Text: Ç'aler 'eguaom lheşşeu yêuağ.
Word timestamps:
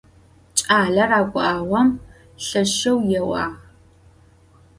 Ç'aler 0.57 1.11
'eguaom 1.19 1.89
lheşşeu 2.45 2.97
yêuağ. 3.09 3.45